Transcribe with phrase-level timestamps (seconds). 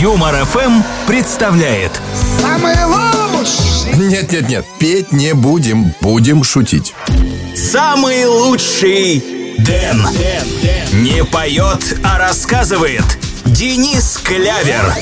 [0.00, 2.00] Юмор ФМ представляет
[2.40, 6.94] Самый лучший Нет-нет-нет, петь не будем, будем шутить.
[7.56, 9.24] Самый лучший
[9.58, 10.06] Дэн
[11.02, 13.02] Не поет, а рассказывает
[13.44, 14.94] Денис Клявер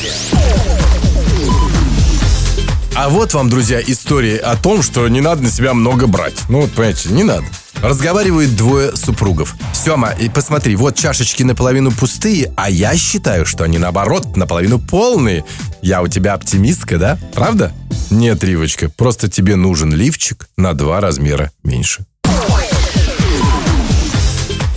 [2.95, 6.37] А вот вам, друзья, история о том, что не надо на себя много брать.
[6.49, 7.45] Ну, вот, понимаете, не надо.
[7.83, 9.55] Разговаривают двое супругов.
[9.73, 15.45] Сема, и посмотри, вот чашечки наполовину пустые, а я считаю, что они наоборот наполовину полные.
[15.83, 17.19] Я у тебя оптимистка, да?
[17.35, 17.73] Правда?
[18.11, 22.07] Нет, Ривочка, просто тебе нужен лифчик на два размера меньше.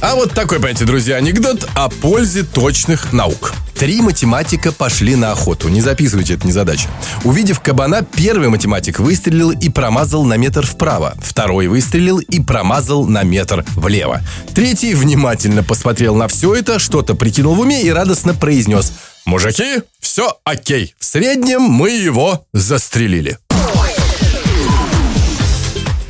[0.02, 3.54] А вот такой, понимаете, друзья, анекдот о пользе точных наук.
[3.76, 5.68] Три математика пошли на охоту.
[5.68, 6.88] Не записывайте, это не задача.
[7.26, 11.16] Увидев кабана, первый математик выстрелил и промазал на метр вправо.
[11.22, 14.22] Второй выстрелил и промазал на метр влево.
[14.56, 18.94] Третий внимательно посмотрел на все это, что-то прикинул в уме и радостно произнес.
[19.26, 20.96] Мужики, все окей.
[20.98, 23.38] В среднем мы его застрелили.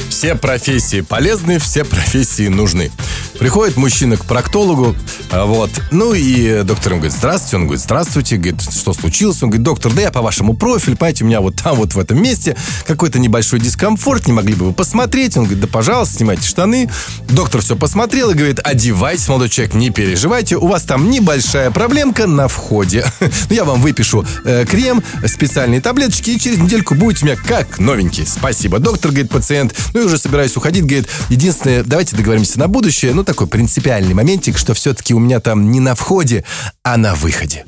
[0.10, 2.92] Все профессии полезны, все профессии нужны.
[3.40, 4.96] Приходит мужчина к проктологу,
[5.32, 9.42] а, вот, ну и доктор ему говорит, здравствуйте, он говорит, здравствуйте, говорит, что случилось?
[9.42, 12.00] Он говорит, доктор, да я по вашему профилю, понимаете, у меня вот там вот в
[12.00, 15.38] этом месте какой-то небольшой дискомфорт, не могли бы вы посмотреть?
[15.38, 16.90] Он говорит, да пожалуйста, снимайте штаны.
[17.30, 22.28] Доктор все посмотрел и говорит, одевайтесь, молодой человек, не переживайте, у вас там небольшая проблемка
[22.28, 23.06] на входе.
[23.50, 27.80] Ну, я вам выпишу э, крем, специальные таблеточки, и через недельку будете у меня как
[27.80, 28.28] новенький.
[28.28, 29.74] Спасибо, доктор, говорит пациент.
[29.94, 34.58] Ну и уже собираюсь уходить, говорит, единственное, давайте договоримся на будущее, ну такой принципиальный моментик,
[34.58, 36.44] что все-таки у меня там не на входе,
[36.82, 37.64] а на выходе.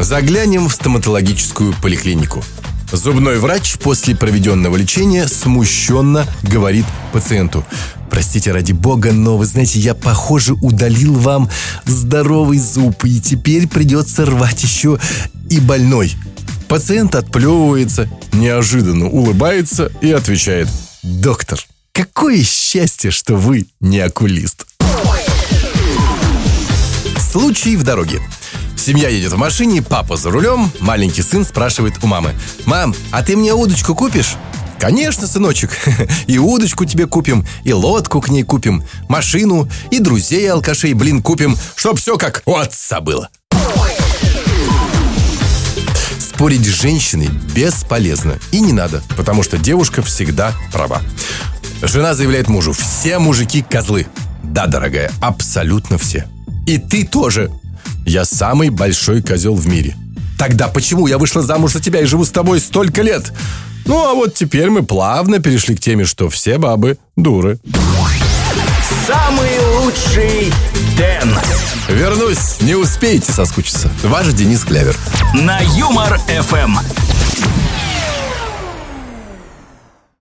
[0.00, 2.42] Заглянем в стоматологическую поликлинику.
[2.90, 7.64] Зубной врач после проведенного лечения смущенно говорит пациенту.
[8.10, 11.48] Простите, ради бога, но вы знаете, я, похоже, удалил вам
[11.84, 14.98] здоровый зуб, и теперь придется рвать еще
[15.48, 16.12] и больной.
[16.66, 20.66] Пациент отплевывается, неожиданно улыбается и отвечает.
[21.04, 21.64] Доктор,
[21.96, 24.66] какое счастье, что вы не окулист.
[27.18, 28.20] Случай в дороге.
[28.76, 32.34] Семья едет в машине, папа за рулем, маленький сын спрашивает у мамы.
[32.66, 34.36] «Мам, а ты мне удочку купишь?»
[34.78, 35.70] Конечно, сыночек.
[36.26, 41.56] И удочку тебе купим, и лодку к ней купим, машину, и друзей алкашей, блин, купим,
[41.76, 43.30] чтоб все как у отца было.
[46.18, 51.00] Спорить с женщиной бесполезно и не надо, потому что девушка всегда права.
[51.82, 54.06] Жена заявляет мужу, все мужики козлы.
[54.42, 56.26] Да, дорогая, абсолютно все.
[56.66, 57.50] И ты тоже.
[58.06, 59.94] Я самый большой козел в мире.
[60.38, 63.32] Тогда почему я вышла замуж за тебя и живу с тобой столько лет?
[63.86, 67.58] Ну, а вот теперь мы плавно перешли к теме, что все бабы дуры.
[69.06, 70.52] Самый лучший
[70.96, 71.34] Дэн
[71.88, 73.88] Вернусь, не успеете соскучиться.
[74.02, 74.96] Ваш Денис Клявер.
[75.34, 76.78] На Юмор ФМ